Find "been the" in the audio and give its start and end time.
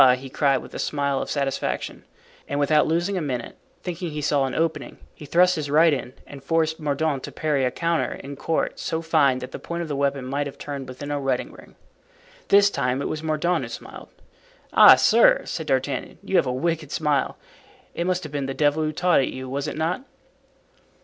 18.31-18.55